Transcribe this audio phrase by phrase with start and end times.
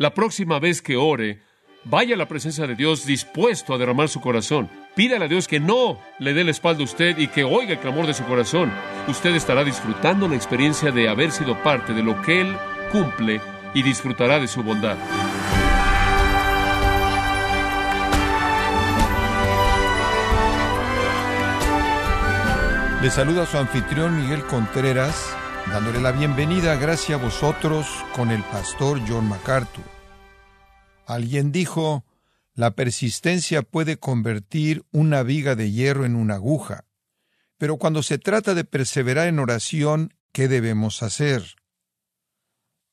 [0.00, 1.42] La próxima vez que ore,
[1.82, 4.70] vaya a la presencia de Dios dispuesto a derramar su corazón.
[4.94, 7.80] Pídale a Dios que no le dé la espalda a usted y que oiga el
[7.80, 8.70] clamor de su corazón.
[9.08, 12.56] Usted estará disfrutando la experiencia de haber sido parte de lo que Él
[12.92, 13.40] cumple
[13.74, 14.96] y disfrutará de su bondad.
[23.02, 25.36] Le saluda su anfitrión Miguel Contreras,
[25.70, 29.84] dándole la bienvenida, gracias a vosotros, con el pastor John MacArthur.
[31.06, 32.04] Alguien dijo,
[32.54, 36.86] la persistencia puede convertir una viga de hierro en una aguja,
[37.58, 41.56] pero cuando se trata de perseverar en oración, ¿qué debemos hacer?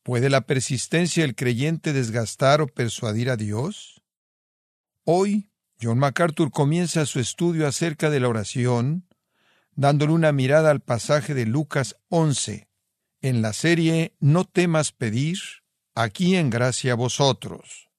[0.03, 4.01] ¿Puede la persistencia del creyente desgastar o persuadir a Dios?
[5.05, 5.49] Hoy,
[5.81, 9.04] John MacArthur comienza su estudio acerca de la oración,
[9.75, 12.67] dándole una mirada al pasaje de Lucas 11,
[13.21, 15.37] en la serie No temas pedir,
[15.93, 17.89] aquí en gracia vosotros.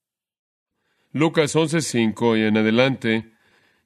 [1.11, 3.31] Lucas 11:5 y en adelante,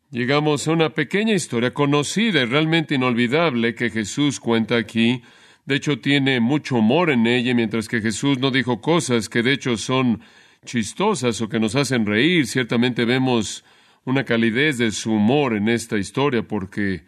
[0.09, 5.21] llegamos a una pequeña historia conocida y realmente inolvidable que Jesús cuenta aquí.
[5.65, 9.53] De hecho, tiene mucho humor en ella, mientras que Jesús no dijo cosas que de
[9.53, 10.21] hecho son
[10.65, 12.47] chistosas o que nos hacen reír.
[12.47, 13.63] Ciertamente vemos
[14.03, 17.03] una calidez de su humor en esta historia porque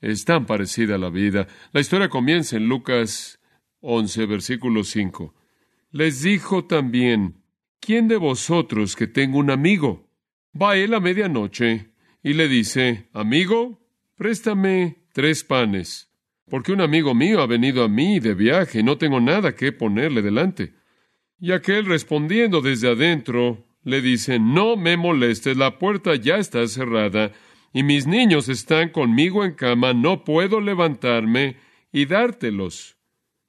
[0.00, 1.46] es tan parecida a la vida.
[1.72, 3.40] La historia comienza en Lucas
[3.80, 5.34] 11, versículo 5.
[5.92, 7.42] Les dijo también,
[7.80, 10.10] ¿quién de vosotros que tenga un amigo?
[10.60, 11.90] Va él a medianoche
[12.22, 13.80] y le dice, amigo,
[14.16, 16.10] préstame tres panes,
[16.48, 19.72] porque un amigo mío ha venido a mí de viaje y no tengo nada que
[19.72, 20.74] ponerle delante.
[21.38, 27.32] Y aquel respondiendo desde adentro, le dice, no me molestes, la puerta ya está cerrada
[27.76, 31.56] y mis niños están conmigo en cama, no puedo levantarme
[31.92, 32.96] y dártelos.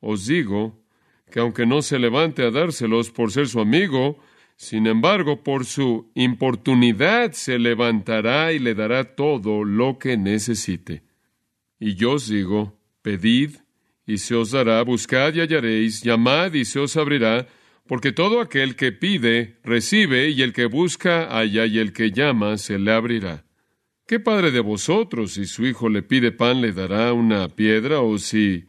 [0.01, 0.83] Os digo
[1.31, 4.19] que aunque no se levante a dárselos por ser su amigo,
[4.57, 11.03] sin embargo, por su importunidad se levantará y le dará todo lo que necesite.
[11.79, 13.51] Y yo os digo, pedid
[14.05, 17.47] y se os dará, buscad y hallaréis, llamad y se os abrirá,
[17.87, 22.57] porque todo aquel que pide, recibe, y el que busca, halla, y el que llama,
[22.57, 23.46] se le abrirá.
[24.07, 28.17] ¿Qué padre de vosotros, si su hijo le pide pan, le dará una piedra, o
[28.17, 28.63] si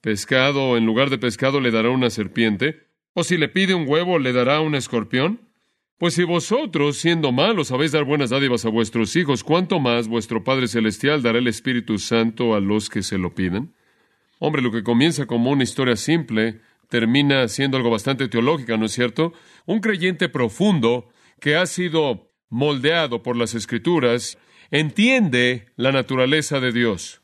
[0.00, 4.20] pescado, en lugar de pescado, le dará una serpiente, o si le pide un huevo,
[4.20, 5.40] le dará un escorpión?
[5.98, 10.44] Pues si vosotros, siendo malos, sabéis dar buenas dádivas a vuestros hijos, ¿cuánto más vuestro
[10.44, 13.74] Padre Celestial dará el Espíritu Santo a los que se lo piden?
[14.38, 18.92] Hombre, lo que comienza como una historia simple, termina siendo algo bastante teológica, ¿no es
[18.92, 19.32] cierto?
[19.66, 21.08] Un creyente profundo
[21.40, 24.38] que ha sido moldeado por las Escrituras
[24.70, 27.22] entiende la naturaleza de Dios.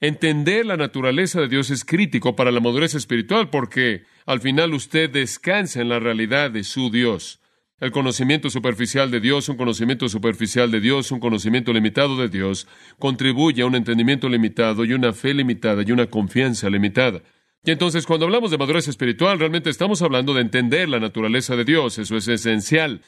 [0.00, 5.08] Entender la naturaleza de Dios es crítico para la madurez espiritual porque al final usted
[5.08, 7.40] descansa en la realidad de su Dios.
[7.78, 12.66] El conocimiento superficial de Dios, un conocimiento superficial de Dios, un conocimiento limitado de Dios,
[12.98, 17.22] contribuye a un entendimiento limitado y una fe limitada y una confianza limitada.
[17.64, 21.64] Y entonces cuando hablamos de madurez espiritual, realmente estamos hablando de entender la naturaleza de
[21.64, 23.02] Dios, eso es esencial.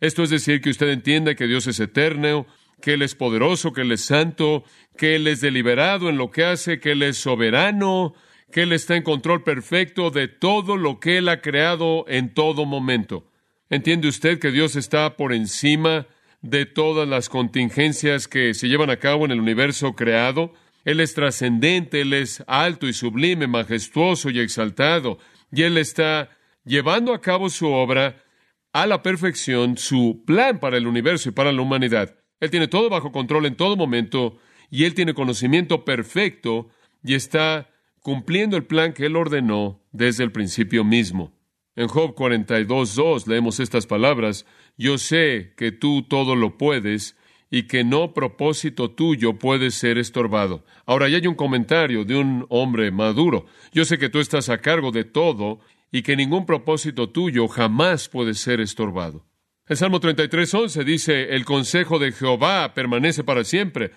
[0.00, 2.46] Esto es decir, que usted entienda que Dios es eterno,
[2.80, 4.64] que Él es poderoso, que Él es santo,
[4.96, 8.14] que Él es deliberado en lo que hace, que Él es soberano,
[8.50, 12.66] que Él está en control perfecto de todo lo que Él ha creado en todo
[12.66, 13.30] momento.
[13.68, 16.06] ¿Entiende usted que Dios está por encima
[16.42, 20.52] de todas las contingencias que se llevan a cabo en el universo creado?
[20.84, 25.18] Él es trascendente, Él es alto y sublime, majestuoso y exaltado,
[25.52, 26.30] y Él está
[26.64, 28.24] llevando a cabo su obra
[28.72, 32.19] a la perfección, su plan para el universo y para la humanidad.
[32.40, 34.38] Él tiene todo bajo control en todo momento
[34.70, 36.68] y Él tiene conocimiento perfecto
[37.04, 37.70] y está
[38.00, 41.32] cumpliendo el plan que Él ordenó desde el principio mismo.
[41.76, 44.46] En Job 42.2 leemos estas palabras,
[44.76, 47.16] Yo sé que tú todo lo puedes
[47.50, 50.64] y que no propósito tuyo puede ser estorbado.
[50.86, 53.46] Ahora ya hay un comentario de un hombre maduro.
[53.72, 58.08] Yo sé que tú estás a cargo de todo y que ningún propósito tuyo jamás
[58.08, 59.26] puede ser estorbado.
[59.70, 63.92] El Salmo 33.11 dice, el consejo de Jehová permanece para siempre.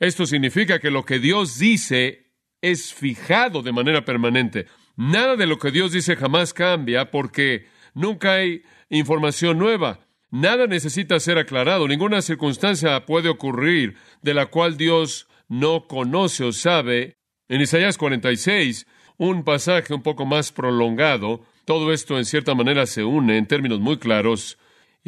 [0.00, 2.32] Esto significa que lo que Dios dice
[2.62, 4.64] es fijado de manera permanente.
[4.96, 10.00] Nada de lo que Dios dice jamás cambia porque nunca hay información nueva.
[10.30, 11.86] Nada necesita ser aclarado.
[11.86, 17.18] Ninguna circunstancia puede ocurrir de la cual Dios no conoce o sabe.
[17.50, 18.86] En Isaías 46,
[19.18, 23.78] un pasaje un poco más prolongado, todo esto en cierta manera se une en términos
[23.78, 24.56] muy claros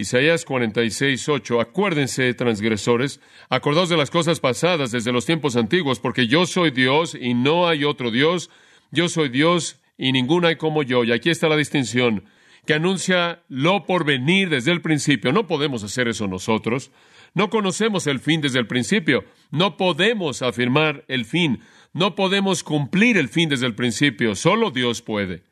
[0.00, 1.61] Isaías 46, 8.
[1.61, 3.20] Acuérdense, transgresores,
[3.50, 7.69] acordaos de las cosas pasadas desde los tiempos antiguos, porque yo soy Dios y no
[7.69, 8.49] hay otro Dios.
[8.91, 11.05] Yo soy Dios y ningún hay como yo.
[11.05, 12.25] Y aquí está la distinción.
[12.67, 15.32] que anuncia lo por venir desde el principio.
[15.32, 16.91] No podemos hacer eso nosotros.
[17.35, 19.25] No conocemos el fin desde el principio.
[19.50, 21.61] No podemos afirmar el fin.
[21.93, 24.35] No podemos cumplir el fin desde el principio.
[24.35, 25.43] Solo Dios puede.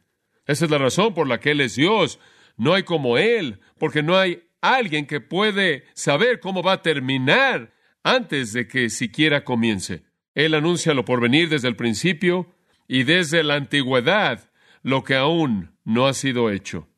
[0.47, 2.19] Esa es la razón por la que Él es Dios.
[2.58, 7.72] No hay como Él, porque no hay alguien que puede saber cómo va a terminar
[8.02, 10.02] antes de que siquiera comience.
[10.34, 12.55] Él anuncia lo por venir desde el principio
[12.87, 14.50] y desde la antigüedad
[14.82, 16.88] lo que aún no ha sido hecho.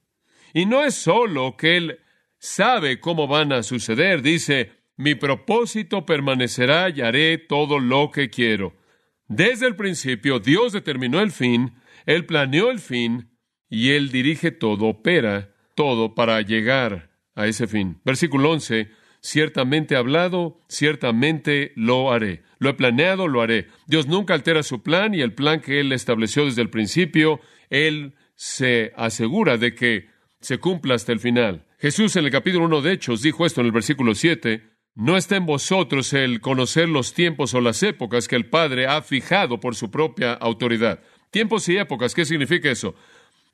[0.53, 2.01] Y no es solo que Él
[2.39, 8.77] sabe cómo van a suceder, dice, mi propósito permanecerá y haré todo lo que quiero.
[9.29, 11.75] Desde el principio Dios determinó el fin,
[12.07, 13.31] Él planeó el fin
[13.69, 15.50] y Él dirige todo, opera
[15.81, 18.03] todo para llegar a ese fin.
[18.05, 18.91] Versículo 11,
[19.23, 22.43] ciertamente hablado, ciertamente lo haré.
[22.59, 23.69] Lo he planeado, lo haré.
[23.87, 27.41] Dios nunca altera su plan y el plan que Él estableció desde el principio,
[27.71, 30.09] Él se asegura de que
[30.43, 31.65] se cumpla hasta el final.
[31.79, 34.63] Jesús en el capítulo 1 de Hechos dijo esto en el versículo 7,
[34.97, 39.01] no está en vosotros el conocer los tiempos o las épocas que el Padre ha
[39.01, 41.01] fijado por su propia autoridad.
[41.31, 42.95] Tiempos y épocas, ¿qué significa eso?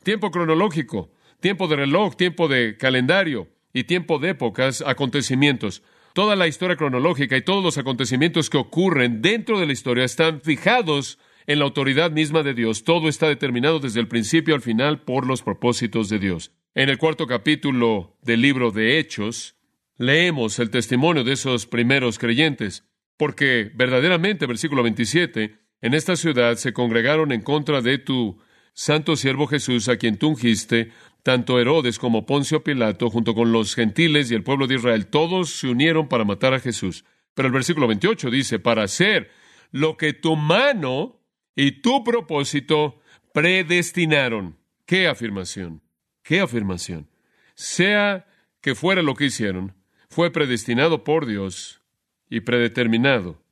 [0.03, 1.13] Tiempo cronológico,
[1.47, 5.85] tiempo de reloj, tiempo de calendario y tiempo de épocas, acontecimientos.
[6.13, 10.41] Toda la historia cronológica y todos los acontecimientos que ocurren dentro de la historia están
[10.41, 12.83] fijados en la autoridad misma de Dios.
[12.83, 16.51] Todo está determinado desde el principio al final por los propósitos de Dios.
[16.75, 19.55] En el cuarto capítulo del libro de Hechos,
[19.99, 22.83] leemos el testimonio de esos primeros creyentes,
[23.17, 28.37] porque verdaderamente, versículo 27, en esta ciudad se congregaron en contra de tu
[28.77, 30.91] santo siervo Jesús, a quien tú ungiste,
[31.27, 35.51] tanto Herodes como Poncio Pilato, junto con los gentiles y el pueblo de Israel, todos
[35.51, 37.05] se unieron para matar a Jesús.
[37.35, 39.33] Pero el versículo 28 dice, para hacer
[39.73, 41.21] lo que tu mano
[41.57, 43.01] y tu propósito
[43.35, 44.57] predestinaron.
[44.85, 45.83] ¿Qué afirmación?
[46.23, 47.09] ¿Qué afirmación?
[47.57, 48.29] Sea
[48.61, 49.75] que fuera lo que hicieron,
[50.09, 51.83] fue predestinado por Dios
[52.31, 53.43] y predeterminado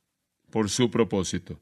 [0.49, 1.59] por su propósito.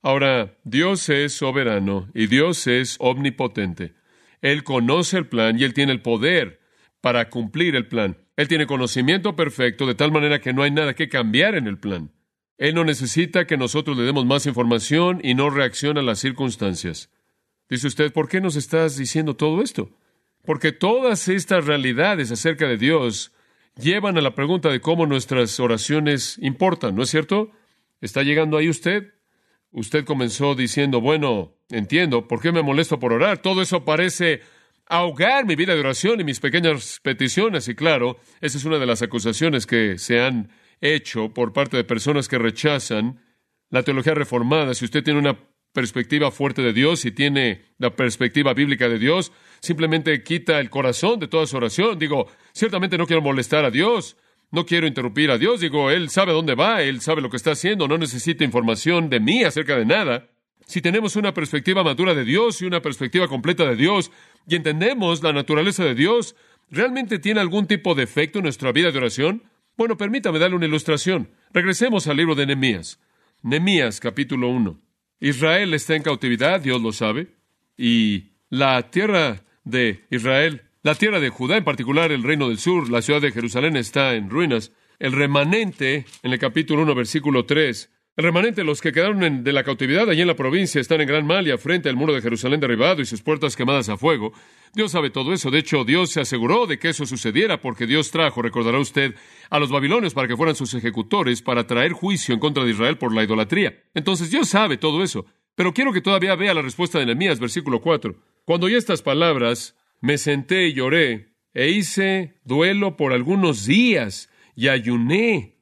[0.00, 3.92] Ahora, Dios es soberano y Dios es omnipotente.
[4.42, 6.60] Él conoce el plan y Él tiene el poder
[7.00, 8.18] para cumplir el plan.
[8.36, 11.78] Él tiene conocimiento perfecto de tal manera que no hay nada que cambiar en el
[11.78, 12.12] plan.
[12.58, 17.10] Él no necesita que nosotros le demos más información y no reacciona a las circunstancias.
[17.68, 19.90] Dice usted, ¿por qué nos estás diciendo todo esto?
[20.44, 23.32] Porque todas estas realidades acerca de Dios
[23.80, 27.50] llevan a la pregunta de cómo nuestras oraciones importan, ¿no es cierto?
[28.00, 29.14] ¿Está llegando ahí usted?
[29.72, 33.38] Usted comenzó diciendo, bueno, entiendo, ¿por qué me molesto por orar?
[33.38, 34.40] Todo eso parece
[34.86, 37.68] ahogar mi vida de oración y mis pequeñas peticiones.
[37.68, 40.50] Y claro, esa es una de las acusaciones que se han
[40.80, 43.20] hecho por parte de personas que rechazan
[43.70, 44.74] la teología reformada.
[44.74, 45.38] Si usted tiene una
[45.72, 51.20] perspectiva fuerte de Dios y tiene la perspectiva bíblica de Dios, simplemente quita el corazón
[51.20, 51.98] de toda su oración.
[51.98, 54.16] Digo, ciertamente no quiero molestar a Dios,
[54.50, 55.60] no quiero interrumpir a Dios.
[55.60, 59.20] Digo, Él sabe dónde va, Él sabe lo que está haciendo, no necesita información de
[59.20, 60.28] mí acerca de nada.
[60.66, 64.10] Si tenemos una perspectiva madura de Dios y una perspectiva completa de Dios
[64.46, 66.36] y entendemos la naturaleza de Dios,
[66.70, 69.42] ¿realmente tiene algún tipo de efecto en nuestra vida de oración?
[69.76, 71.30] Bueno, permítame darle una ilustración.
[71.52, 73.00] Regresemos al libro de Nehemías.
[73.42, 74.80] Nehemías capítulo 1.
[75.20, 77.28] Israel está en cautividad, Dios lo sabe,
[77.76, 82.90] y la tierra de Israel, la tierra de Judá, en particular el reino del sur,
[82.90, 84.72] la ciudad de Jerusalén está en ruinas.
[84.98, 89.62] El remanente, en el capítulo 1, versículo 3, el remanente, los que quedaron de la
[89.62, 92.60] cautividad allí en la provincia, están en gran mal y frente al muro de Jerusalén
[92.60, 94.32] derribado y sus puertas quemadas a fuego.
[94.74, 95.50] Dios sabe todo eso.
[95.50, 99.14] De hecho, Dios se aseguró de que eso sucediera porque Dios trajo, recordará usted,
[99.48, 102.98] a los babilonios para que fueran sus ejecutores para traer juicio en contra de Israel
[102.98, 103.84] por la idolatría.
[103.94, 105.24] Entonces Dios sabe todo eso.
[105.54, 108.16] Pero quiero que todavía vea la respuesta de Nehemías, versículo 4.
[108.44, 114.68] Cuando oí estas palabras, me senté y lloré, e hice duelo por algunos días y
[114.68, 115.60] ayuné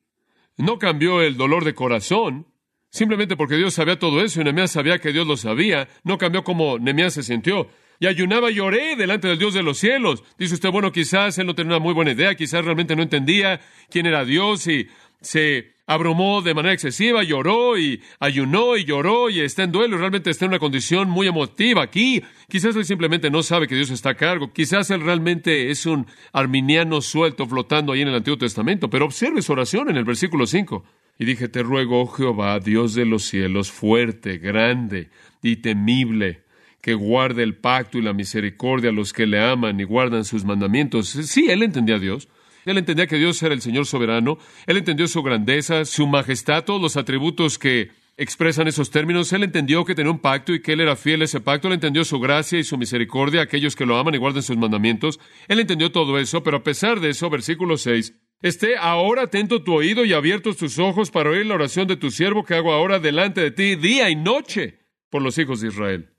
[0.58, 2.48] no cambió el dolor de corazón,
[2.90, 5.88] simplemente porque Dios sabía todo eso y Nehemías sabía que Dios lo sabía.
[6.02, 7.68] No cambió como Nehemías se sintió.
[8.00, 10.22] Y ayunaba y lloré delante del Dios de los cielos.
[10.36, 13.60] Dice usted, bueno, quizás él no tenía una muy buena idea, quizás realmente no entendía
[13.88, 14.88] quién era Dios y
[15.20, 20.28] se abrumó de manera excesiva, lloró y ayunó y lloró y está en duelo realmente
[20.28, 22.22] está en una condición muy emotiva aquí.
[22.48, 24.52] Quizás él simplemente no sabe que Dios está a cargo.
[24.52, 28.90] Quizás él realmente es un arminiano suelto flotando ahí en el Antiguo Testamento.
[28.90, 30.84] Pero observe su oración en el versículo 5.
[31.18, 35.08] Y dije, te ruego, oh Jehová, Dios de los cielos, fuerte, grande
[35.42, 36.42] y temible,
[36.80, 40.44] que guarde el pacto y la misericordia a los que le aman y guardan sus
[40.44, 41.08] mandamientos.
[41.08, 42.28] Sí, él entendía a Dios.
[42.70, 46.80] Él entendía que Dios era el Señor soberano, él entendió su grandeza, su majestad, todos
[46.80, 49.32] los atributos que expresan esos términos.
[49.32, 51.68] Él entendió que tenía un pacto y que Él era fiel a ese pacto.
[51.68, 54.56] Él entendió su gracia y su misericordia a aquellos que lo aman y guardan sus
[54.58, 55.18] mandamientos.
[55.46, 59.72] Él entendió todo eso, pero a pesar de eso, versículo 6, esté ahora atento tu
[59.72, 62.98] oído y abiertos tus ojos para oír la oración de tu siervo que hago ahora
[62.98, 66.10] delante de ti día y noche por los hijos de Israel.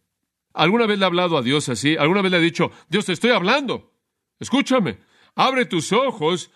[0.54, 1.96] ¿Alguna vez le ha hablado a Dios así?
[1.98, 3.94] ¿Alguna vez le ha dicho, Dios te estoy hablando?
[4.40, 4.98] Escúchame,
[5.40, 6.52] abre tus ojos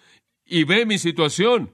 [0.46, 1.74] y ve mi situación.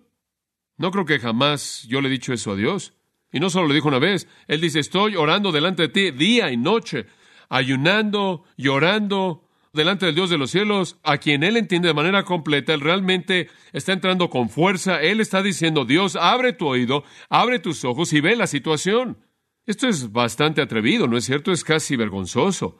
[0.78, 2.94] No creo que jamás yo le he dicho eso a Dios.
[3.32, 6.51] Y no solo lo dijo una vez, Él dice, estoy orando delante de ti día
[6.51, 7.08] y noche,
[7.50, 12.74] ayunando, llorando delante del Dios de los cielos, a quien Él entiende de manera completa,
[12.74, 17.86] Él realmente está entrando con fuerza, Él está diciendo, Dios, abre tu oído, abre tus
[17.86, 19.18] ojos y ve la situación.
[19.66, 21.51] Esto es bastante atrevido, ¿no es cierto?
[21.51, 22.80] Es casi vergonzoso.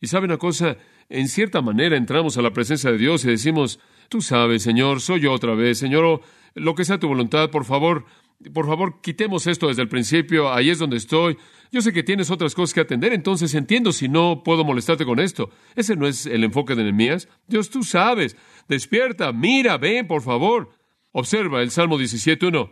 [0.00, 0.78] Y sabe una cosa,
[1.10, 5.20] en cierta manera entramos a la presencia de Dios y decimos, tú sabes, Señor, soy
[5.20, 6.22] yo otra vez, Señor,
[6.54, 8.06] lo que sea tu voluntad, por favor,
[8.54, 11.36] por favor, quitemos esto desde el principio, ahí es donde estoy.
[11.70, 15.20] Yo sé que tienes otras cosas que atender, entonces entiendo si no puedo molestarte con
[15.20, 15.50] esto.
[15.76, 17.28] Ese no es el enfoque de Nehemías.
[17.46, 18.36] Dios, tú sabes.
[18.66, 20.70] Despierta, mira, ven, por favor.
[21.12, 22.70] Observa el Salmo 17.1.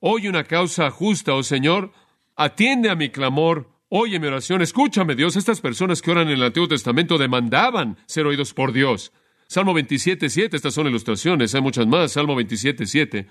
[0.00, 1.92] Oye una causa justa, oh Señor.
[2.34, 3.75] Atiende a mi clamor.
[3.88, 4.62] Oye mi oración.
[4.62, 5.36] Escúchame, Dios.
[5.36, 9.12] Estas personas que oran en el Antiguo Testamento demandaban ser oídos por Dios.
[9.46, 10.54] Salmo 27.7.
[10.54, 11.54] Estas son ilustraciones.
[11.54, 12.12] Hay muchas más.
[12.12, 13.26] Salmo 27.7.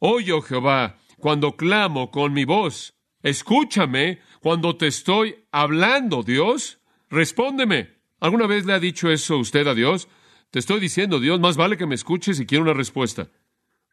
[0.00, 2.94] Oye, oh Jehová cuando clamo con mi voz.
[3.22, 6.80] Escúchame cuando te estoy hablando, Dios.
[7.08, 7.94] Respóndeme.
[8.20, 10.08] ¿Alguna vez le ha dicho eso usted a Dios?
[10.50, 13.30] Te estoy diciendo, Dios, más vale que me escuches y quiero una respuesta.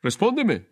[0.01, 0.68] Respóndeme.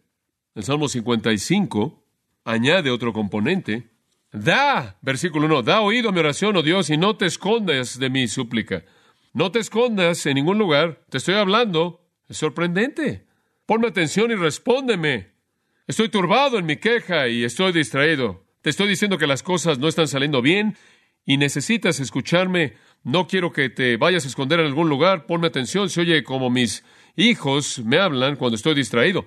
[0.53, 2.03] El Salmo 55
[2.43, 3.89] añade otro componente.
[4.31, 8.09] Da, versículo 1, da oído a mi oración, oh Dios, y no te escondas de
[8.09, 8.85] mi súplica.
[9.33, 11.01] No te escondas en ningún lugar.
[11.09, 12.01] Te estoy hablando.
[12.27, 13.25] Es sorprendente.
[13.65, 15.31] Ponme atención y respóndeme.
[15.87, 18.45] Estoy turbado en mi queja y estoy distraído.
[18.61, 20.77] Te estoy diciendo que las cosas no están saliendo bien
[21.25, 22.73] y necesitas escucharme.
[23.03, 25.25] No quiero que te vayas a esconder en algún lugar.
[25.25, 25.89] Ponme atención.
[25.89, 26.83] Se oye como mis
[27.15, 29.25] hijos me hablan cuando estoy distraído.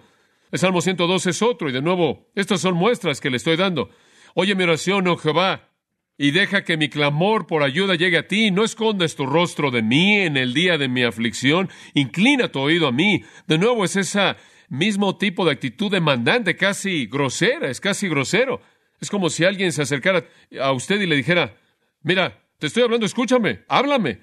[0.52, 3.88] El Salmo 102 es otro y de nuevo, estas son muestras que le estoy dando.
[4.34, 5.68] Oye mi oración, oh Jehová,
[6.18, 8.50] y deja que mi clamor por ayuda llegue a ti.
[8.50, 11.68] No escondas tu rostro de mí en el día de mi aflicción.
[11.94, 13.24] Inclina tu oído a mí.
[13.46, 14.36] De nuevo es esa
[14.68, 18.60] mismo tipo de actitud demandante, casi grosera, es casi grosero.
[19.00, 20.24] Es como si alguien se acercara
[20.60, 21.56] a usted y le dijera,
[22.02, 24.22] mira, te estoy hablando, escúchame, háblame.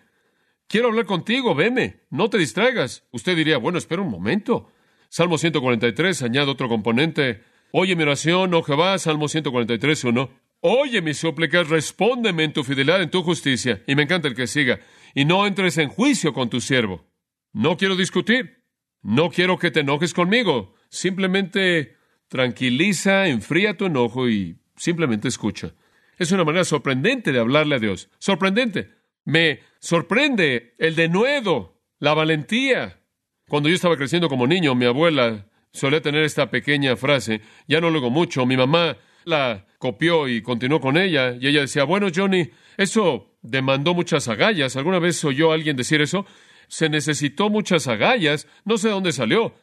[0.67, 3.03] Quiero hablar contigo, veme, no te distraigas.
[3.11, 4.71] Usted diría, bueno, espera un momento.
[5.09, 7.43] Salmo 143 añade otro componente.
[7.71, 10.29] Oye mi oración, oh Jehová, Salmo 143, 1.
[10.61, 13.83] Oye mis súplicas, respóndeme en tu fidelidad, en tu justicia.
[13.85, 14.79] Y me encanta el que siga.
[15.13, 17.05] Y no entres en juicio con tu siervo.
[17.53, 18.63] No quiero discutir.
[19.01, 20.73] No quiero que te enojes conmigo.
[20.89, 21.95] Simplemente
[22.27, 25.73] tranquiliza, enfría tu enojo y simplemente escucha.
[26.17, 28.09] Es una manera sorprendente de hablarle a Dios.
[28.17, 28.89] Sorprendente.
[29.25, 32.99] Me sorprende el denuedo, la valentía.
[33.47, 37.41] Cuando yo estaba creciendo como niño, mi abuela solía tener esta pequeña frase.
[37.67, 38.45] Ya no luego mucho.
[38.45, 41.35] Mi mamá la copió y continuó con ella.
[41.39, 44.75] Y ella decía, bueno, Johnny, eso demandó muchas agallas.
[44.75, 46.25] ¿Alguna vez oyó a alguien decir eso?
[46.69, 49.53] se necesitó muchas agallas, no sé dónde salió.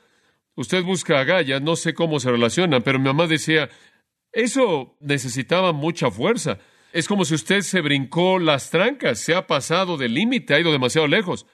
[0.57, 3.71] Usted busca agallas, no sé cómo se relacionan, pero mi mamá decía,
[4.33, 6.59] eso necesitaba mucha fuerza.
[6.93, 10.73] Es como si usted se brincó las trancas, se ha pasado del límite, ha ido
[10.73, 11.47] demasiado lejos.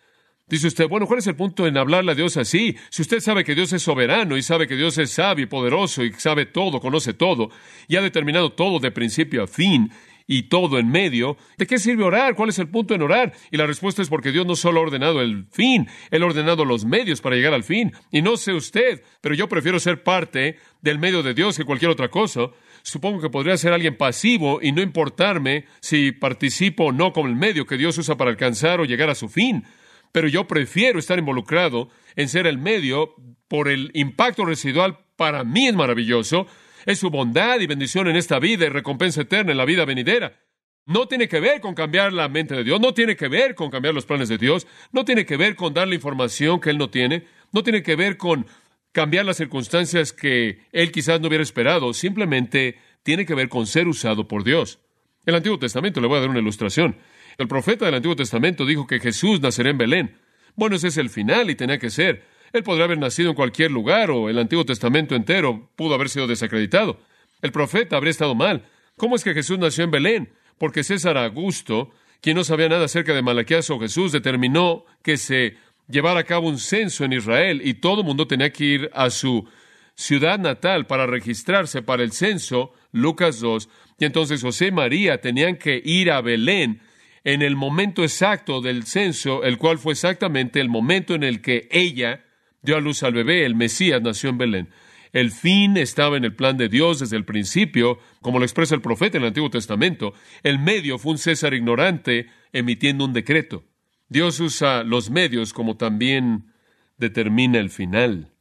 [0.47, 2.77] Dice usted, bueno, ¿cuál es el punto en hablarle a Dios así?
[2.91, 6.05] Si usted sabe que Dios es soberano y sabe que Dios es sabio y poderoso
[6.05, 7.51] y sabe todo, conoce todo
[7.89, 9.91] y ha determinado todo de principio a fin
[10.27, 12.35] y todo en medio, ¿de qué sirve orar?
[12.35, 13.33] ¿Cuál es el punto en orar?
[13.51, 16.65] Y la respuesta es porque Dios no solo ha ordenado el fin, Él ha ordenado
[16.65, 17.93] los medios para llegar al fin.
[18.11, 21.91] Y no sé usted, pero yo prefiero ser parte del medio de Dios que cualquier
[21.91, 22.49] otra cosa.
[22.83, 27.37] Supongo que podría ser alguien pasivo y no importarme si participo o no con el
[27.37, 29.65] medio que Dios usa para alcanzar o llegar a su fin.
[30.13, 33.15] Pero yo prefiero estar involucrado en ser el medio
[33.49, 36.47] por el impacto residual para mí es maravilloso
[36.87, 40.41] es su bondad y bendición en esta vida y recompensa eterna en la vida venidera.
[40.85, 43.71] No tiene que ver con cambiar la mente de Dios, no tiene que ver con
[43.71, 46.91] cambiar los planes de Dios, no tiene que ver con darle información que Él no
[46.91, 48.47] tiene, no tiene que ver con
[48.91, 53.87] cambiar las circunstancias que Él quizás no hubiera esperado, simplemente tiene que ver con ser
[53.87, 54.81] usado por Dios.
[55.25, 56.97] El Antiguo Testamento, le voy a dar una ilustración.
[57.39, 60.19] El profeta del Antiguo Testamento dijo que Jesús nacerá en Belén.
[60.55, 62.25] Bueno, ese es el final y tenía que ser.
[62.53, 66.27] Él podría haber nacido en cualquier lugar o el Antiguo Testamento entero pudo haber sido
[66.27, 67.01] desacreditado.
[67.41, 68.67] El profeta habría estado mal.
[68.97, 70.33] ¿Cómo es que Jesús nació en Belén?
[70.59, 75.57] Porque César Augusto, quien no sabía nada acerca de Malaquías o Jesús, determinó que se
[75.89, 79.11] llevara a cabo un censo en Israel y todo el mundo tenía que ir a
[79.11, 79.49] su
[79.95, 85.57] ciudad natal para registrarse para el censo Lucas 2, y entonces José y María tenían
[85.57, 86.81] que ir a Belén
[87.25, 91.69] en el momento exacto del censo, el cual fue exactamente el momento en el que
[91.71, 92.25] ella
[92.63, 94.69] dio a luz al bebé, el Mesías nació en Belén.
[95.13, 98.81] El fin estaba en el plan de Dios desde el principio, como lo expresa el
[98.81, 100.15] profeta en el Antiguo Testamento.
[100.43, 103.65] El medio fue un César ignorante emitiendo un decreto.
[104.09, 106.53] Dios usa los medios como también
[106.97, 108.33] determina el final.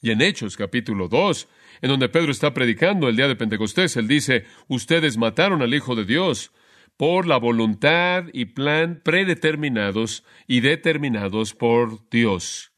[0.00, 1.48] Y en Hechos capítulo 2,
[1.82, 5.94] en donde Pedro está predicando el día de Pentecostés, él dice, ustedes mataron al Hijo
[5.94, 6.52] de Dios
[6.98, 12.72] por la voluntad y plan predeterminados y determinados por Dios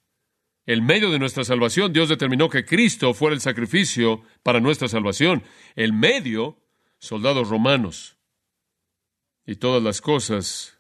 [0.71, 5.43] el medio de nuestra salvación, Dios determinó que Cristo fuera el sacrificio para nuestra salvación.
[5.75, 6.63] El medio,
[7.01, 8.19] soldados romanos.
[9.45, 10.79] Y todas las cosas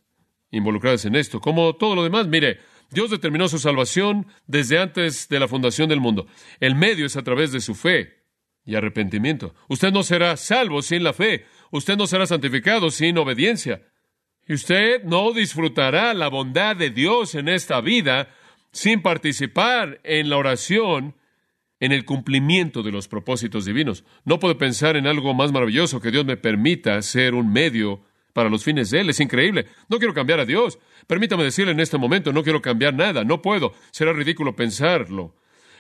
[0.53, 2.29] involucradas en esto, como todo lo demás.
[2.29, 2.61] Mire,
[2.93, 6.29] Dios determinó su salvación desde antes de la fundación del mundo.
[6.61, 8.21] El medio es a través de su fe
[8.65, 9.57] y arrepentimiento.
[9.69, 11.47] Usted no será salvo sin la fe.
[11.71, 13.83] Usted no será santificado sin obediencia.
[14.47, 18.29] Y usted no disfrutará la bondad de Dios en esta vida
[18.73, 21.15] sin participar en la oración
[21.79, 24.05] en el cumplimiento de los propósitos divinos.
[24.25, 28.50] No puedo pensar en algo más maravilloso que Dios me permita ser un medio para
[28.50, 29.11] los fines de Él.
[29.11, 29.67] Es increíble.
[29.89, 30.79] No quiero cambiar a Dios.
[31.07, 33.25] Permítame decirle en este momento, no quiero cambiar nada.
[33.25, 33.73] No puedo.
[33.91, 35.37] Será ridículo pensarlo.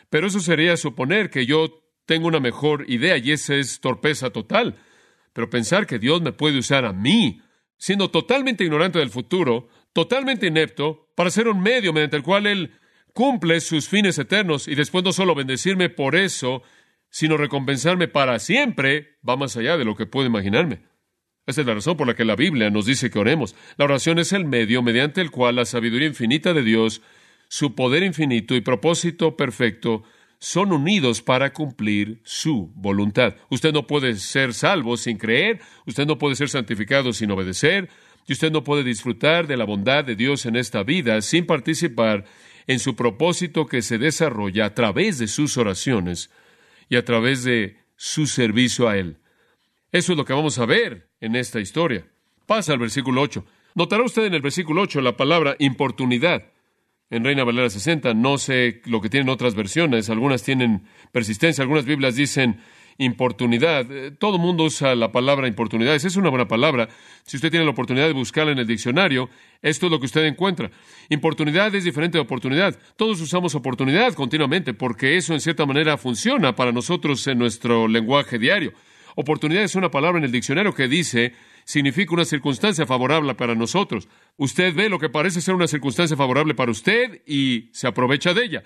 [0.08, 4.76] Pero eso sería suponer que yo tengo una mejor idea y esa es torpeza total.
[5.40, 7.40] Pero pensar que Dios me puede usar a mí,
[7.78, 12.72] siendo totalmente ignorante del futuro, totalmente inepto, para ser un medio mediante el cual Él
[13.14, 16.62] cumple sus fines eternos y después no solo bendecirme por eso,
[17.08, 20.82] sino recompensarme para siempre, va más allá de lo que puedo imaginarme.
[21.46, 23.56] Esa es la razón por la que la Biblia nos dice que oremos.
[23.78, 27.00] La oración es el medio mediante el cual la sabiduría infinita de Dios,
[27.48, 30.02] su poder infinito y propósito perfecto
[30.40, 33.36] son unidos para cumplir su voluntad.
[33.50, 37.90] Usted no puede ser salvo sin creer, usted no puede ser santificado sin obedecer,
[38.26, 42.24] y usted no puede disfrutar de la bondad de Dios en esta vida sin participar
[42.66, 46.30] en su propósito que se desarrolla a través de sus oraciones
[46.88, 49.18] y a través de su servicio a Él.
[49.92, 52.06] Eso es lo que vamos a ver en esta historia.
[52.46, 53.44] Pasa al versículo 8.
[53.74, 56.44] Notará usted en el versículo 8 la palabra importunidad.
[57.10, 61.84] En Reina Valera 60, no sé lo que tienen otras versiones, algunas tienen persistencia, algunas
[61.84, 62.60] Biblias dicen
[62.98, 63.90] importunidad.
[63.90, 65.94] Eh, todo el mundo usa la palabra importunidad.
[65.94, 66.88] Esa es una buena palabra.
[67.24, 69.28] Si usted tiene la oportunidad de buscarla en el diccionario,
[69.62, 70.70] esto es lo que usted encuentra.
[71.08, 72.78] Importunidad es diferente de oportunidad.
[72.96, 78.38] Todos usamos oportunidad continuamente porque eso en cierta manera funciona para nosotros en nuestro lenguaje
[78.38, 78.72] diario.
[79.16, 84.08] Oportunidad es una palabra en el diccionario que dice significa una circunstancia favorable para nosotros.
[84.40, 88.42] Usted ve lo que parece ser una circunstancia favorable para usted y se aprovecha de
[88.42, 88.62] ella.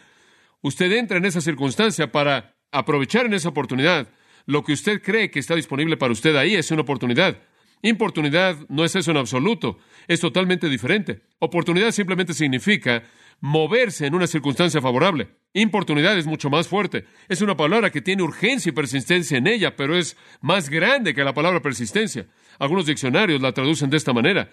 [0.60, 4.06] Usted entra en esa circunstancia para aprovechar en esa oportunidad
[4.46, 7.42] lo que usted cree que está disponible para usted ahí es una oportunidad.
[7.82, 11.22] Importunidad no es eso en absoluto, es totalmente diferente.
[11.40, 13.02] Oportunidad simplemente significa
[13.40, 15.26] moverse en una circunstancia favorable.
[15.54, 17.04] Importunidad es mucho más fuerte.
[17.28, 21.24] Es una palabra que tiene urgencia y persistencia en ella, pero es más grande que
[21.24, 22.28] la palabra persistencia.
[22.60, 24.48] Algunos diccionarios la traducen de esta manera.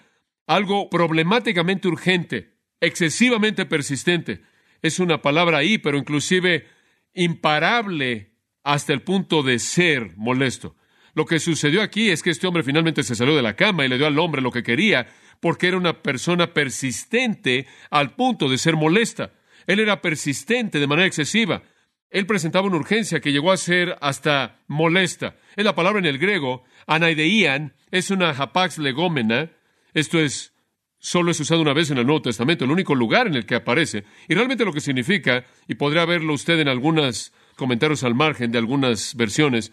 [0.46, 4.42] Algo problemáticamente urgente, excesivamente persistente.
[4.82, 6.66] Es una palabra ahí, pero inclusive
[7.14, 8.32] imparable
[8.64, 10.76] hasta el punto de ser molesto.
[11.14, 13.88] Lo que sucedió aquí es que este hombre finalmente se salió de la cama y
[13.88, 15.08] le dio al hombre lo que quería,
[15.40, 19.32] porque era una persona persistente al punto de ser molesta.
[19.66, 21.62] Él era persistente de manera excesiva.
[22.10, 25.36] Él presentaba una urgencia que llegó a ser hasta molesta.
[25.56, 29.50] Es la palabra en el griego, anaideian, es una hapax legómena.
[29.94, 30.52] Esto es,
[30.98, 33.54] solo es usado una vez en el Nuevo Testamento, el único lugar en el que
[33.54, 34.04] aparece.
[34.28, 38.58] Y realmente lo que significa, y podría verlo usted en algunas comentarios al margen de
[38.58, 39.72] algunas versiones,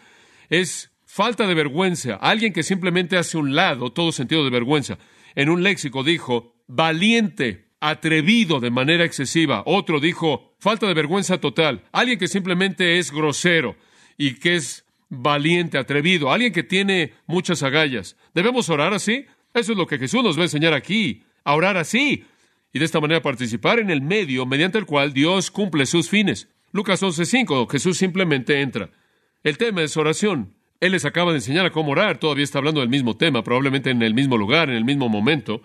[0.50, 4.98] es falta de vergüenza, alguien que simplemente hace un lado todo sentido de vergüenza.
[5.36, 9.64] En un léxico dijo valiente, atrevido de manera excesiva.
[9.66, 13.76] Otro dijo falta de vergüenza total, alguien que simplemente es grosero
[14.18, 18.16] y que es valiente, atrevido, alguien que tiene muchas agallas.
[18.34, 19.26] ¿Debemos orar así?
[19.54, 22.26] Eso es lo que Jesús nos va a enseñar aquí, a orar así
[22.72, 26.48] y de esta manera participar en el medio mediante el cual Dios cumple sus fines.
[26.72, 28.92] Lucas 11:5, Jesús simplemente entra.
[29.44, 30.54] El tema es oración.
[30.80, 33.90] Él les acaba de enseñar a cómo orar, todavía está hablando del mismo tema, probablemente
[33.90, 35.62] en el mismo lugar, en el mismo momento.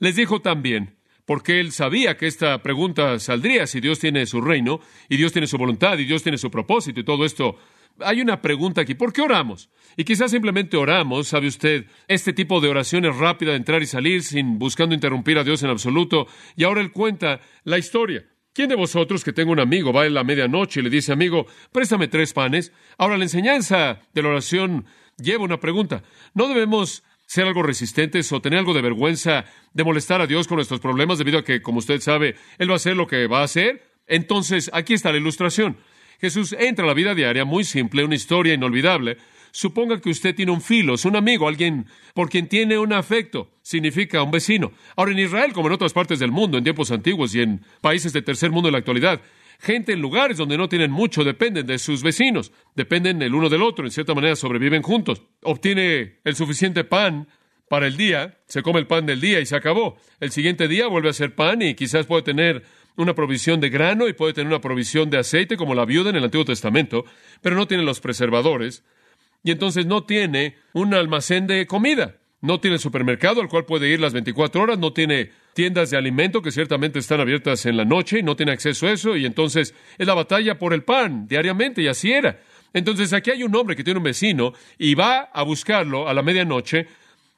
[0.00, 4.80] Les dijo también, porque él sabía que esta pregunta saldría si Dios tiene su reino,
[5.08, 7.56] y Dios tiene su voluntad, y Dios tiene su propósito, y todo esto.
[8.00, 9.70] Hay una pregunta aquí, ¿por qué oramos?
[9.96, 13.86] Y quizás simplemente oramos, sabe usted, este tipo de oración es rápida de entrar y
[13.86, 16.26] salir sin buscando interrumpir a Dios en absoluto,
[16.56, 18.24] y ahora él cuenta la historia.
[18.52, 21.46] ¿Quién de vosotros que tenga un amigo va en la medianoche y le dice, amigo,
[21.72, 22.72] préstame tres panes?
[22.98, 24.86] Ahora, la enseñanza de la oración
[25.18, 26.04] lleva una pregunta.
[26.34, 30.56] ¿No debemos ser algo resistentes o tener algo de vergüenza de molestar a Dios con
[30.56, 33.40] nuestros problemas debido a que, como usted sabe, Él va a hacer lo que va
[33.40, 33.82] a hacer?
[34.06, 35.76] Entonces, aquí está la ilustración.
[36.20, 39.18] Jesús entra a la vida diaria muy simple, una historia inolvidable.
[39.52, 43.52] Suponga que usted tiene un filos, un amigo, alguien por quien tiene un afecto.
[43.62, 44.72] Significa un vecino.
[44.96, 48.12] Ahora, en Israel, como en otras partes del mundo, en tiempos antiguos y en países
[48.12, 49.20] de tercer mundo en la actualidad,
[49.60, 53.62] gente en lugares donde no tienen mucho dependen de sus vecinos, dependen el uno del
[53.62, 55.22] otro, en cierta manera sobreviven juntos.
[55.42, 57.28] Obtiene el suficiente pan
[57.68, 59.96] para el día, se come el pan del día y se acabó.
[60.20, 62.64] El siguiente día vuelve a hacer pan y quizás puede tener
[62.96, 66.16] una provisión de grano y puede tener una provisión de aceite como la viuda en
[66.16, 67.04] el Antiguo Testamento,
[67.40, 68.84] pero no tiene los preservadores
[69.42, 72.16] y entonces no tiene un almacén de comida.
[72.40, 76.42] No tiene supermercado al cual puede ir las 24 horas, no tiene tiendas de alimento
[76.42, 79.74] que ciertamente están abiertas en la noche y no tiene acceso a eso, y entonces
[79.96, 82.40] es la batalla por el pan diariamente, y así era.
[82.74, 86.22] Entonces aquí hay un hombre que tiene un vecino y va a buscarlo a la
[86.22, 86.86] medianoche,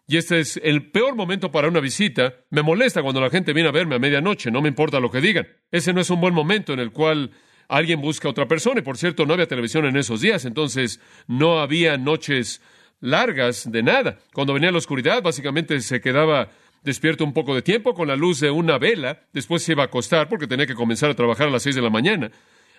[0.06, 2.34] y este es el peor momento para una visita.
[2.50, 5.20] Me molesta cuando la gente viene a verme a medianoche, no me importa lo que
[5.20, 5.48] digan.
[5.70, 7.32] Ese no es un buen momento en el cual
[7.68, 11.00] alguien busca a otra persona, y por cierto, no había televisión en esos días, entonces
[11.26, 12.62] no había noches
[13.00, 14.18] largas de nada.
[14.32, 16.50] Cuando venía la oscuridad, básicamente se quedaba
[16.82, 19.86] despierto un poco de tiempo con la luz de una vela, después se iba a
[19.86, 22.30] acostar porque tenía que comenzar a trabajar a las seis de la mañana.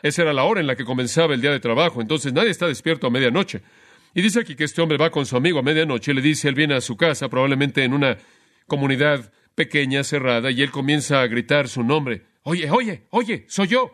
[0.01, 2.67] Esa era la hora en la que comenzaba el día de trabajo, entonces nadie está
[2.67, 3.61] despierto a medianoche.
[4.17, 6.56] Y dice aquí que este hombre va con su amigo a medianoche, le dice, él
[6.56, 8.17] viene a su casa, probablemente en una
[8.65, 12.23] comunidad pequeña, cerrada, y él comienza a gritar su nombre.
[12.41, 13.91] Oye, oye, oye, soy yo.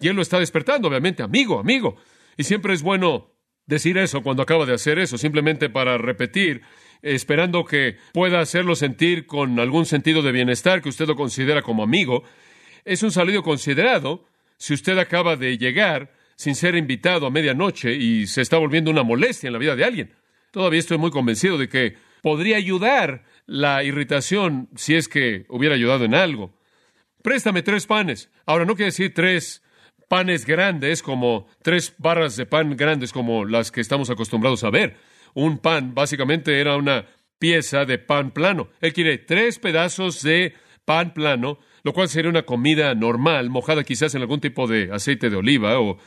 [0.00, 1.96] Y él lo está despertando, obviamente, amigo, amigo.
[2.36, 3.30] Y siempre es bueno
[3.64, 6.60] decir eso cuando acaba de hacer eso, simplemente para repetir
[7.00, 11.82] esperando que pueda hacerlo sentir con algún sentido de bienestar que usted lo considera como
[11.82, 12.22] amigo.
[12.84, 14.26] Es un saludo considerado
[14.58, 19.02] si usted acaba de llegar sin ser invitado a medianoche y se está volviendo una
[19.02, 20.14] molestia en la vida de alguien.
[20.50, 26.04] Todavía estoy muy convencido de que podría ayudar la irritación si es que hubiera ayudado
[26.04, 26.56] en algo.
[27.22, 28.30] Préstame tres panes.
[28.46, 29.62] Ahora, no quiere decir tres
[30.08, 34.96] panes grandes como tres barras de pan grandes como las que estamos acostumbrados a ver
[35.34, 37.06] un pan, básicamente era una
[37.38, 38.68] pieza de pan plano.
[38.80, 44.14] Él quiere tres pedazos de pan plano, lo cual sería una comida normal, mojada quizás
[44.14, 45.98] en algún tipo de aceite de oliva o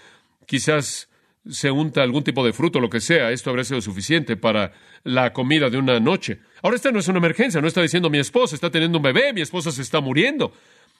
[0.47, 1.07] quizás
[1.47, 3.31] se unta algún tipo de fruto, lo que sea.
[3.31, 6.39] Esto habría sido suficiente para la comida de una noche.
[6.63, 9.33] Ahora, esta no es una emergencia, no está diciendo mi esposa está teniendo un bebé,
[9.33, 10.51] mi esposa se está muriendo.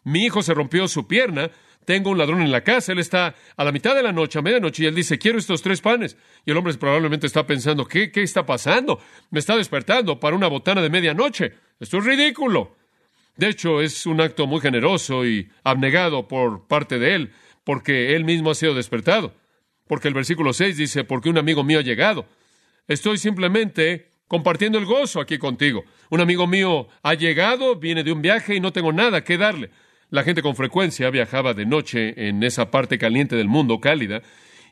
[0.04, 1.50] Mi hijo se rompió su pierna,
[1.84, 4.42] tengo un ladrón en la casa, él está a la mitad de la noche, a
[4.42, 6.18] medianoche, y él dice, quiero estos tres panes.
[6.46, 9.02] Y el hombre probablemente está pensando, ¿qué, qué está pasando?
[9.32, 11.54] Me está despertando para una botana de medianoche.
[11.80, 12.76] Esto es ridículo.
[13.36, 17.34] De hecho, es un acto muy generoso y abnegado por parte de él,
[17.68, 19.34] porque él mismo ha sido despertado.
[19.88, 22.26] Porque el versículo 6 dice, porque un amigo mío ha llegado.
[22.88, 25.84] Estoy simplemente compartiendo el gozo aquí contigo.
[26.10, 29.70] Un amigo mío ha llegado, viene de un viaje y no tengo nada que darle.
[30.10, 34.22] La gente con frecuencia viajaba de noche en esa parte caliente del mundo, cálida,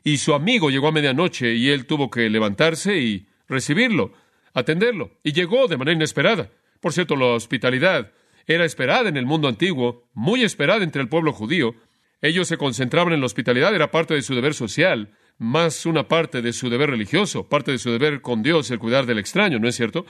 [0.02, 4.14] y su amigo llegó a medianoche y él tuvo que levantarse y recibirlo,
[4.54, 6.48] atenderlo, y llegó de manera inesperada.
[6.80, 8.10] Por cierto, la hospitalidad
[8.46, 11.74] era esperada en el mundo antiguo, muy esperada entre el pueblo judío.
[12.20, 16.40] Ellos se concentraban en la hospitalidad, era parte de su deber social, más una parte
[16.42, 19.68] de su deber religioso, parte de su deber con Dios, el cuidar del extraño, ¿no
[19.68, 20.06] es cierto?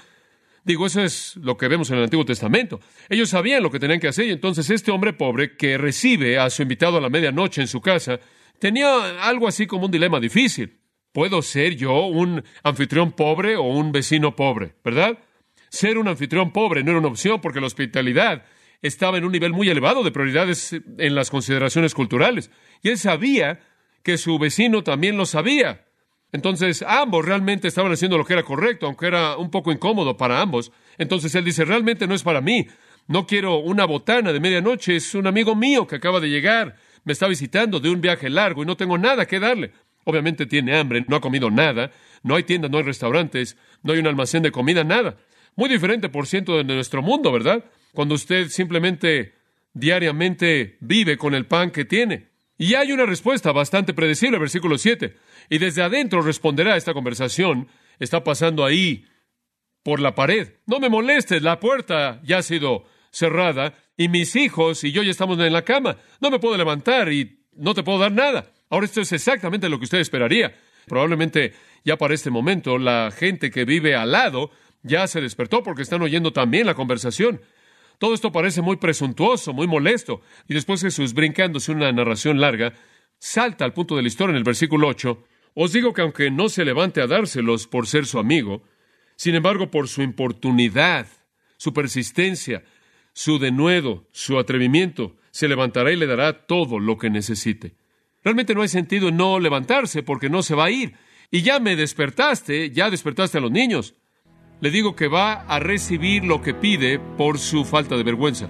[0.64, 2.80] Digo, eso es lo que vemos en el Antiguo Testamento.
[3.08, 6.50] Ellos sabían lo que tenían que hacer y entonces este hombre pobre que recibe a
[6.50, 8.18] su invitado a la medianoche en su casa
[8.58, 10.80] tenía algo así como un dilema difícil.
[11.12, 14.74] ¿Puedo ser yo un anfitrión pobre o un vecino pobre?
[14.84, 15.18] ¿Verdad?
[15.68, 18.44] Ser un anfitrión pobre no era una opción porque la hospitalidad
[18.82, 22.50] estaba en un nivel muy elevado de prioridades en las consideraciones culturales.
[22.82, 23.60] Y él sabía
[24.02, 25.86] que su vecino también lo sabía.
[26.32, 30.40] Entonces, ambos realmente estaban haciendo lo que era correcto, aunque era un poco incómodo para
[30.40, 30.72] ambos.
[30.98, 32.66] Entonces él dice, realmente no es para mí.
[33.08, 37.12] No quiero una botana de medianoche, es un amigo mío que acaba de llegar, me
[37.12, 39.72] está visitando de un viaje largo y no tengo nada que darle.
[40.04, 44.00] Obviamente tiene hambre, no ha comido nada, no hay tiendas, no hay restaurantes, no hay
[44.00, 45.16] un almacén de comida, nada.
[45.56, 47.64] Muy diferente, por ciento, de nuestro mundo, ¿verdad?
[47.92, 49.34] Cuando usted simplemente
[49.72, 52.28] diariamente vive con el pan que tiene.
[52.58, 55.16] Y hay una respuesta bastante predecible, versículo 7.
[55.50, 57.68] Y desde adentro responderá a esta conversación.
[57.98, 59.06] Está pasando ahí
[59.82, 60.54] por la pared.
[60.66, 65.10] No me molestes, la puerta ya ha sido cerrada y mis hijos y yo ya
[65.10, 65.96] estamos en la cama.
[66.20, 68.52] No me puedo levantar y no te puedo dar nada.
[68.68, 70.54] Ahora esto es exactamente lo que usted esperaría.
[70.86, 74.50] Probablemente ya para este momento la gente que vive al lado
[74.82, 77.40] ya se despertó porque están oyendo también la conversación.
[77.98, 80.20] Todo esto parece muy presuntuoso, muy molesto.
[80.48, 82.74] Y después Jesús, brincándose una narración larga,
[83.18, 86.48] salta al punto de la historia en el versículo 8 Os digo que aunque no
[86.48, 88.62] se levante a dárselos por ser su amigo,
[89.16, 91.06] sin embargo, por su importunidad,
[91.56, 92.64] su persistencia,
[93.14, 97.74] su denuedo, su atrevimiento, se levantará y le dará todo lo que necesite.
[98.22, 100.94] Realmente no hay sentido en no levantarse porque no se va a ir.
[101.30, 103.94] Y ya me despertaste, ya despertaste a los niños.
[104.60, 108.48] Le digo que va a recibir lo que pide por su falta de vergüenza.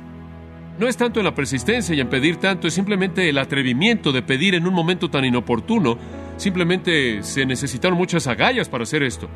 [0.78, 4.22] No es tanto en la persistencia y en pedir tanto, es simplemente el atrevimiento de
[4.22, 5.98] pedir en un momento tan inoportuno.
[6.36, 9.28] Simplemente se necesitaron muchas agallas para hacer esto.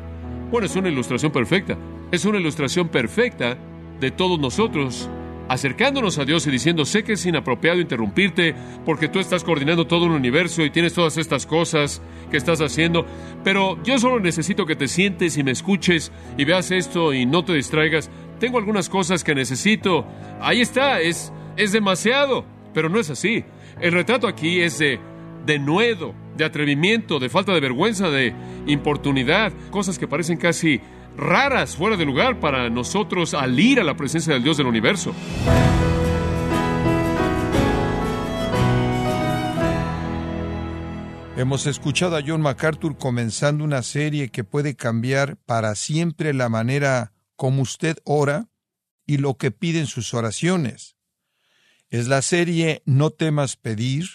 [0.49, 1.77] Bueno, es una ilustración perfecta.
[2.11, 3.57] Es una ilustración perfecta
[3.99, 5.09] de todos nosotros
[5.51, 10.05] acercándonos a Dios y diciendo, sé que es inapropiado interrumpirte porque tú estás coordinando todo
[10.05, 13.05] un universo y tienes todas estas cosas que estás haciendo,
[13.43, 17.43] pero yo solo necesito que te sientes y me escuches y veas esto y no
[17.43, 18.09] te distraigas.
[18.39, 20.07] Tengo algunas cosas que necesito.
[20.39, 23.43] Ahí está, es, es demasiado, pero no es así.
[23.81, 25.01] El retrato aquí es de,
[25.45, 28.33] de nuevo, de atrevimiento, de falta de vergüenza, de
[28.67, 30.79] importunidad, cosas que parecen casi
[31.17, 35.13] raras, fuera de lugar para nosotros al ir a la presencia del Dios del universo.
[41.37, 47.13] Hemos escuchado a John MacArthur comenzando una serie que puede cambiar para siempre la manera
[47.35, 48.49] como usted ora
[49.07, 50.97] y lo que pide en sus oraciones.
[51.89, 54.05] Es la serie No temas pedir,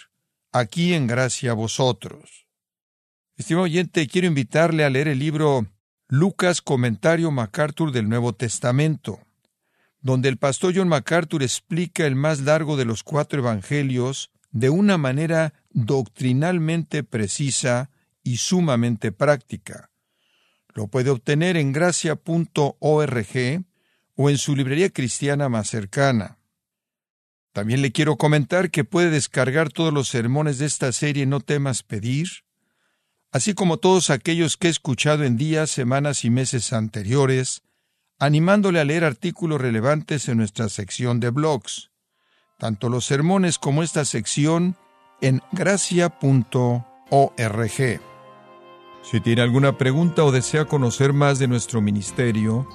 [0.52, 2.46] aquí en gracia a vosotros.
[3.36, 5.66] Estimado oyente, quiero invitarle a leer el libro
[6.08, 9.18] Lucas Comentario MacArthur del Nuevo Testamento,
[10.00, 14.98] donde el pastor John MacArthur explica el más largo de los cuatro evangelios de una
[14.98, 17.90] manera doctrinalmente precisa
[18.22, 19.90] y sumamente práctica.
[20.74, 23.64] Lo puede obtener en gracia.org
[24.14, 26.38] o en su librería cristiana más cercana.
[27.52, 31.82] También le quiero comentar que puede descargar todos los sermones de esta serie No temas
[31.82, 32.45] pedir
[33.32, 37.62] así como todos aquellos que he escuchado en días, semanas y meses anteriores,
[38.18, 41.90] animándole a leer artículos relevantes en nuestra sección de blogs,
[42.58, 44.76] tanto los sermones como esta sección
[45.20, 46.10] en gracia.org.
[49.02, 52.66] Si tiene alguna pregunta o desea conocer más de nuestro ministerio,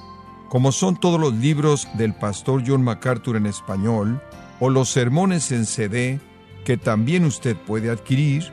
[0.48, 4.22] como son todos los libros del pastor John MacArthur en español,
[4.60, 6.20] o los sermones en CD,
[6.64, 8.52] que también usted puede adquirir,